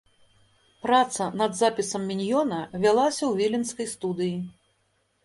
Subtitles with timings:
[0.85, 4.33] Праца над запісам міньёна вялася ў віленскай студыі.